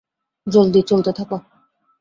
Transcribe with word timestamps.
জলদি, 0.47 0.81
চলতে 0.83 1.11
থাক! 1.17 1.29